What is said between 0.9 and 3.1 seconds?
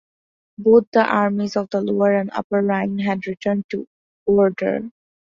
the armies of the Lower and Upper Rhine